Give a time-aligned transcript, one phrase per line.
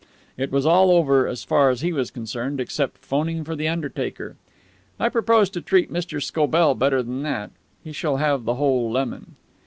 [0.35, 4.35] It was all over, as far as he was concerned, except 'phoning for the undertaker.
[4.99, 6.19] I propose to treat Mr.
[6.19, 7.51] Scobell better than that.
[7.83, 9.35] He shall have a whole lemon."